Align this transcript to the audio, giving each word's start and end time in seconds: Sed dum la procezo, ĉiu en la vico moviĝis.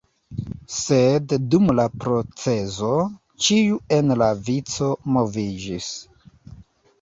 Sed 0.75 1.35
dum 1.55 1.67
la 1.79 1.85
procezo, 2.05 2.89
ĉiu 3.49 3.77
en 3.99 4.11
la 4.23 4.31
vico 4.49 4.89
moviĝis. 5.19 5.93